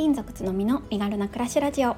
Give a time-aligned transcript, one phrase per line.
[0.00, 1.94] 勤族つのみの身軽な暮らしラジオ。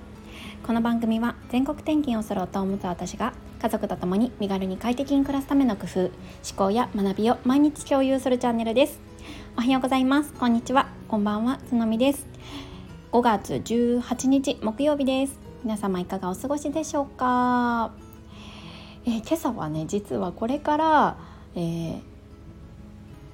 [0.66, 6.10] この番組は全国転勤をする夫を持つ私が家族と共に身軽に快適に暮らすための工夫思
[6.56, 8.98] 考や学びを毎日共有するチャンネルです。
[9.56, 10.32] おはようございます。
[10.32, 10.88] こんにちは。
[11.06, 11.60] こんばんは。
[11.68, 12.26] つのみです。
[13.12, 15.38] 5月18日木曜日です。
[15.62, 17.92] 皆様いかがお過ごしでしょうか、
[19.04, 21.16] えー、今朝はね実はこれから、
[21.54, 22.11] えー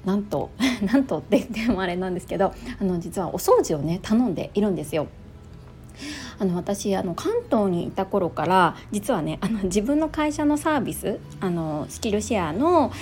[0.04, 0.50] なんと
[0.82, 5.06] なんとって言ってもあれなんですけどあの実はお掃除をね頼んでいるんですよ。
[6.38, 12.92] あの私あの関東にいた頃から実はねあの自分の会社のサービスあのスキルシェアの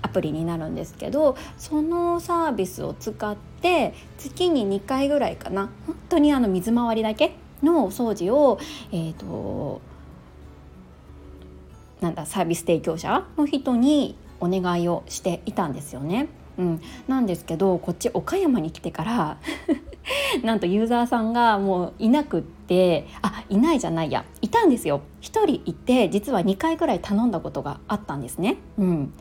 [0.00, 8.58] アプリになるんですけどそのサービスを使って月に2回ぐらいかな本当にあの水回りだけのお掃除を
[8.92, 9.82] えっ、ー、と
[12.00, 16.28] なんだサービス提供者の人にお願いをしていたんですよね。
[16.58, 19.38] うん、なんですけどこっち岡山に来てから
[20.44, 28.56] なんとユーザーさんがもういなくってあいないじゃないやいたんですよ1人いて実は2回ぐらい頼んだことがあったんですね。
[28.78, 29.12] うん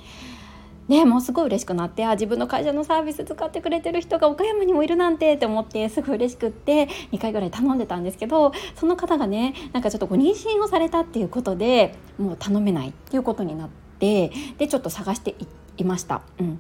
[0.89, 14.31] ね、もうすごい嬉しくなってあ自分の会社のサービス使ってくれてる人が岡山にもいるなんてって思ってすごい嬉しくって2回ぐらい頼んでたんですけどその方がねなんかちょっとご妊娠をされたっていうことでもう頼めないっていうことになってで
[14.67, 15.36] ちょっと探して
[15.78, 16.22] いました。
[16.39, 16.59] うん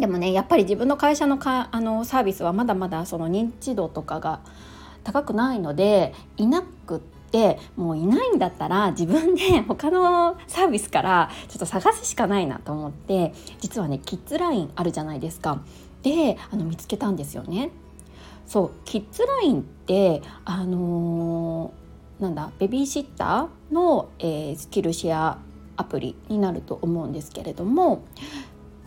[0.00, 4.40] でもねやっぱり自分の会社のかあのサービスはまだまだその認知度とかが
[5.04, 15.60] 高くないのでいなくってもういないんだったら自分で 他のサービスからちょっと探すしかないなと思って実はねキッズラインあるじゃないですか。
[16.02, 17.70] であの見つけたんですよね。
[18.46, 25.38] そうキッズラインってあのー、なんだベビーシッターの、えー、スキルシェア
[25.80, 28.04] アプリになると思うんですけれども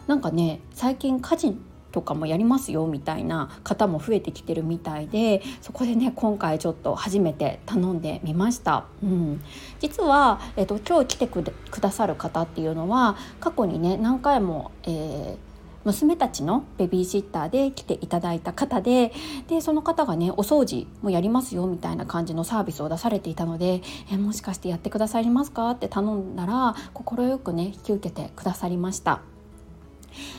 [0.08, 1.58] なんかね最近家事
[1.91, 9.43] とかもやりますよみたいな方も増えてきてるみたいでそこでね今回ちょっと初めて頼んでみました、うん、
[9.80, 11.43] 実は、えっと、今日来てく
[11.80, 15.52] ださる方っていうのは過去にね何回も、えー
[15.83, 19.11] 娘たちのベビーシッターで来ていただいた方で
[19.48, 29.22] でその方がねお掃除もやりますよみたいな感じのサービスを出されていたのでえもしかしてやってくださいますかって頼んだら快くね引き受けてくださりました。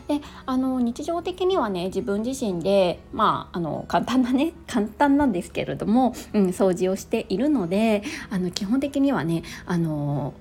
[0.06, 10.34] であの日常的にはね自分自身でまああの簡単なね 簡単なんですけれども、うん、掃除をしているのであの基本的にはねあの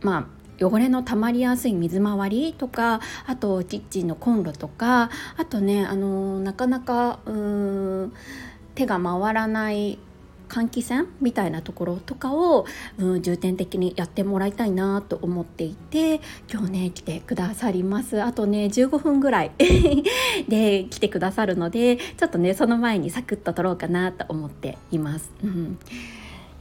[0.00, 8.12] まあ汚れの溜まりやすい水回りとかあとキッチンのコンロとかあとねあのなかなかうん
[8.74, 9.98] 手が回らない
[10.50, 12.66] 換気扇みたいなところとかを、
[12.98, 16.20] うん、重点的にやってもらいたいなと思っていて
[16.52, 19.52] 今日ね来てくださりますあとね15分ぐらい
[20.48, 25.30] で来てくださるのでちょっとねその前にサクッと撮ろうかなと思っています。
[25.42, 25.78] うん、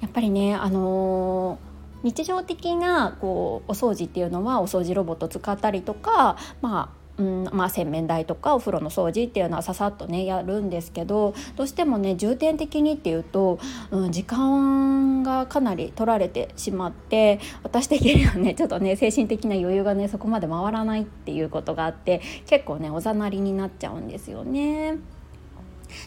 [0.02, 1.69] やっぱりねあのー
[2.04, 13.60] 日常的なこうお掃除っていうのはお掃除ロボット使ったりとか、まあ、うんまあ、洗面台とかお風呂の掃除っていうのはささっとねやるんですけどどうしてもね重点的にっていうと、
[13.92, 24.98] うん、時間がかなり取られてしまって私的にはねちょっとね精神的な余裕がねそこまで回らないっていうことがあって結構ねおざなりになっちゃうんですよね。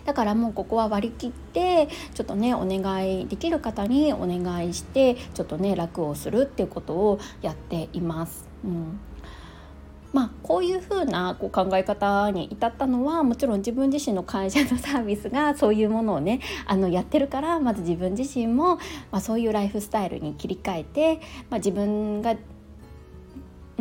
[0.05, 8.49] だからもうここは割り切ってちょっとねお願いできる方にお願いしてちょっとね楽をするっていうことをやっています。
[8.65, 9.01] うん
[10.13, 18.77] まあ、こういうふうなこう考え方に至ったのはもちろん自分自身の会社のサービスがそういうものをねあのやってるからまず自分自身も、
[19.11, 22.37] まあ、そういうライフスタイルに切り替えて、まあ、自分が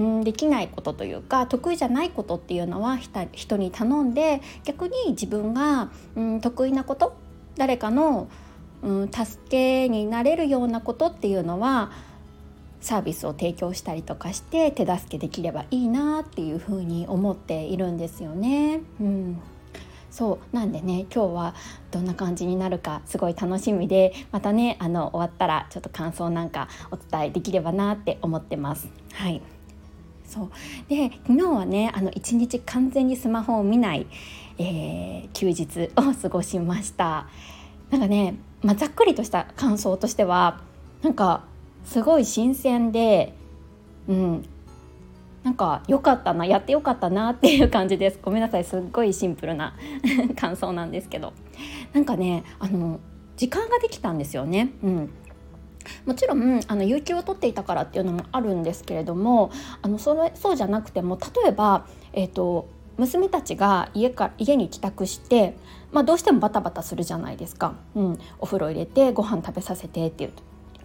[0.01, 2.97] んできないことというか得意じゃないことっていうのは
[3.31, 7.15] 人に頼んで逆に自分がうん得意なこと
[7.57, 8.27] 誰かの
[8.83, 11.91] うん助けになれるようなことっていうのは
[12.81, 18.81] サービスを提供したりとかして手助けできればいいなっていうふうに思っているんですよね。
[18.99, 19.41] うん
[20.09, 21.55] そうなんでね今日は
[21.89, 28.89] どんな感じになるかすごい楽しみでまたねあの終わったらちょっと感想なんかお伝えできればなって思ってます。
[29.13, 29.41] はい
[30.31, 30.49] そう。
[30.87, 34.07] で昨日はねあの一日完全にスマホを見ない、
[34.57, 37.27] えー、休日を過ごしました。
[37.89, 40.61] なんかね、まあ、ざっくりとした感想としては
[41.01, 41.43] なんか
[41.83, 43.33] すごい新鮮で、
[44.07, 44.45] うん、
[45.43, 48.19] なんか良かったなやって良かったなっていう感じです。
[48.21, 49.75] ごめんなさいすっごいシンプルな
[50.39, 51.33] 感想なんですけど。
[51.91, 53.01] なんかねあの
[53.35, 54.71] 時間ができたんですよね。
[54.83, 55.09] うん。
[56.05, 59.51] もちろんあの有給を取っていたからっていうのもあるんですけれども
[59.81, 62.67] あのそれそうじゃなくても例えば、えーと
[62.97, 65.55] 娘たちが家か家に帰宅して、
[65.91, 70.31] まあ、どうしてもバタバタするじゃないですか、うん、お風呂入れてご飯食べさせてっていう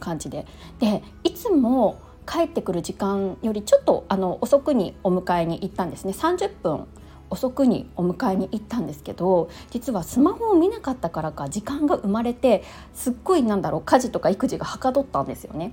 [0.00, 0.46] 感じで。
[0.78, 6.12] でいつも帰ってくる時間よりちょっとあの遅くにお迎えに行ったんですね。
[6.12, 6.86] 30分
[7.30, 12.62] 遅くにお迎えに行ったんですけど実はスマホを見なかったからか時間が生まれて
[12.94, 15.72] すっごいなんだろう家事とか育児がはかどったんですよね。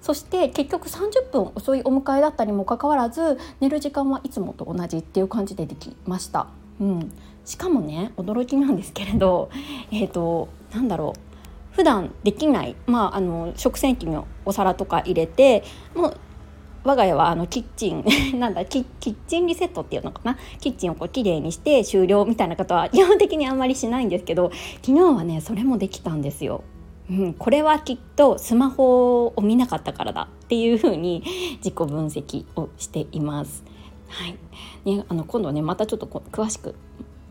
[0.00, 6.48] そして結局30分遅いお迎えだったにもかかわらず寝る時間はいつもと同じっていう感じでできました。
[6.80, 7.12] うん、
[7.44, 9.48] しかもね驚きなんですけれど
[9.92, 16.16] えっ、ー、となんだろう普段できない、まあ、あの食洗機のお皿とか入れてもう
[16.84, 18.04] 我が家はあのキッチン
[18.38, 20.36] なんだキッチンリセットっていうのかな？
[20.60, 24.50] キッチンをこう綺麗にして終了みたいなことは 基本的にあんまりしないんですけど
[24.82, 26.64] 昨日はねそれもできたんですよ。
[27.10, 31.22] うん、これはきっとスマホを見なかったからだっていうふうに
[31.56, 33.64] 自己分析をしています。
[34.08, 34.36] はい
[34.84, 36.74] ね、あの今度ねまたちょっと詳しく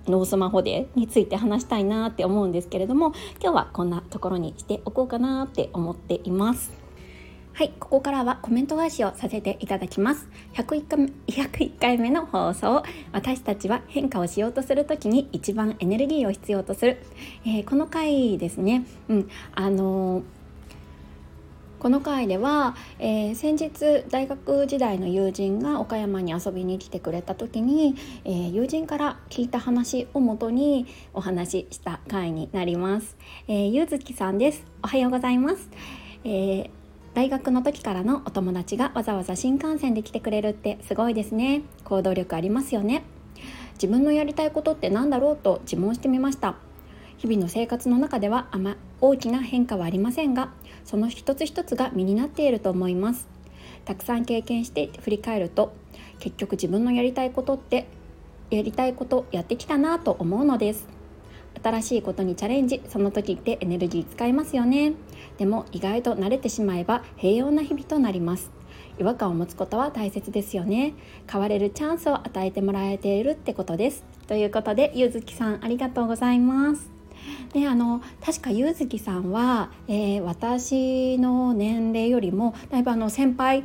[0.07, 6.80] ノースマホデについて話したいなって思うんですけれども今日はこんなところにしておこうかなって思っています。
[7.61, 10.27] はい、ここからはコメント返しをさせていただきます。
[10.55, 12.81] 101回目 ,101 回目の放送、
[13.11, 16.97] 私たちは変化をしようとするときに一番エネルギーを必要とする。
[17.45, 18.87] えー、この回ですね。
[19.09, 20.23] うん、あのー
[21.77, 33.17] この回では、えー、先日大学時代の友人が岡山に遊びに来てくれた時に、えー、友人から聞いた話をもとにお話しした回になります、
[33.47, 35.71] えー、ゆうずきさんですおはようございます、
[36.23, 36.69] えー、
[37.13, 41.63] 大学の時からのお友達がわざわざ新幹線で来てくれるってすごいですね。
[41.83, 43.03] 行動力ありますよね。
[43.73, 46.55] 自分のやりたいことって何だろうと自問してみました。
[47.17, 50.51] 日々の生活の中ではあま大きな変化はありませんが
[50.85, 53.27] その一つ一つが身になっていると思います。
[53.83, 55.73] たくさん経験して振り返ると
[56.19, 57.87] 結局自分のやりたいことって
[58.49, 61.00] やりたいことやってきたなと思うのです。
[61.63, 64.93] 新しいことにチャレンジその時ってエネルギー使いますよね。
[65.37, 68.51] でも意外と慣れてしまえば平穏な日々となります。
[68.99, 70.93] 違和感を持つことは大切ですよね。
[71.31, 74.03] 変われるチャンスを与えてもらえているってことです。
[74.27, 77.00] ということでゆずきさんありがとうございます。
[77.53, 83.63] であの確か柚月さんは、えー、私の年齢よりもだいぶあの先輩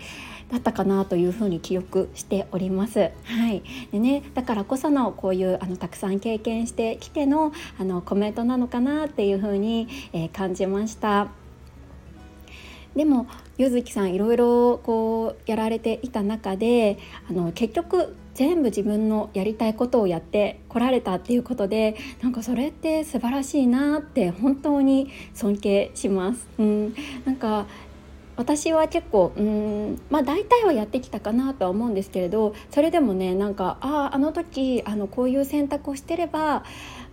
[0.50, 3.10] だったかなというふうに記憶しております。
[3.24, 11.28] はい、でねだからこそのこういうあのたくさん経験してきてのあのコメントなのかなっていうふうに、えー、感じました。
[12.94, 13.26] でも
[13.58, 16.98] 柚月さんいろいろこうやられていた中で
[17.28, 26.46] あの結局全部自分のやりたいことをやってこられたっていうことでなんかそれって素晴らしいなって本当に尊敬します。
[26.58, 26.94] うん、
[27.24, 27.66] なんか
[28.36, 30.00] 私は結構うん。
[30.10, 36.62] まあ大体はやってきたかなとは思うんですけれどそれでもねなんかあああの時あのこういう選択をしてれば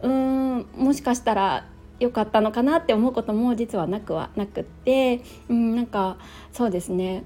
[0.01, 1.65] うんもしかしたら
[2.01, 6.17] 良かったのかなって思うことも実はなくはなくってうんなんか
[6.51, 7.23] そうですね。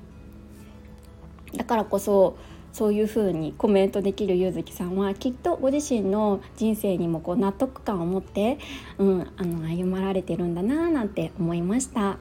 [1.56, 2.38] だからこそ
[2.78, 8.60] そういうふうにコメントできる柚月さんはきっとご自身の人生にもこう納得感を持って、
[9.00, 12.20] うん、あの歩まられてるんだななんて思いました。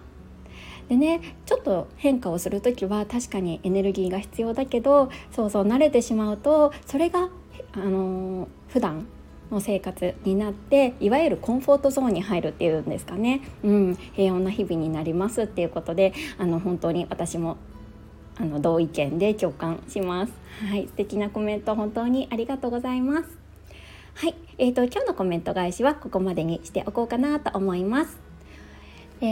[0.89, 7.29] でねちょっと変化をする時は確かにエネルギーが必要だけどそうそう慣れてしまうとそれが
[7.75, 9.07] あの普段
[9.51, 17.59] の生活になっていわゆるコンフォートゾーンに入るっていうんですかね、うん、平穏な日々になりますっていうことであの本当に私も
[18.39, 20.33] あの同意見で共感します。
[20.69, 23.39] はい、素敵なコメント本当にありがとうございます。
[24.15, 28.19] はい、えーと、今日のコメント返しはここまでにしておこうかなと思います。
[29.21, 29.25] え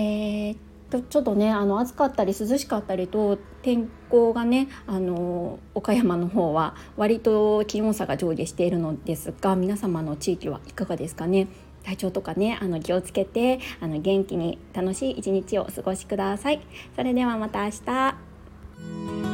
[0.51, 0.57] ー
[0.91, 11.49] とちょっとねあの暑かったり涼しかったりと天候がねあの岡山の方は割と気温差が上下しているのですが皆様の地域はいかがですかね？
[11.85, 16.61] 体調とかねあの気をつけてあの元気に楽しい一日をお過ごしください。
[16.95, 18.34] それではまた明日。
[18.85, 19.34] Thank you.